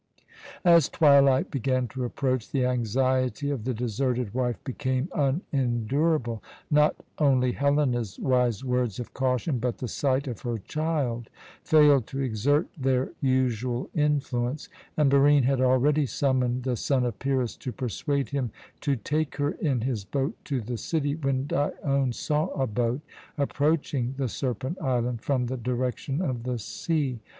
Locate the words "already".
15.61-16.07